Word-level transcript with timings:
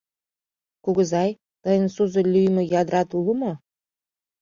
—Кугызай, 0.83 1.31
тыйын 1.63 1.87
сузо 1.95 2.19
лӱйымӧ 2.33 2.63
ядрат 2.81 3.09
уло 3.17 3.33
мо? 3.41 3.53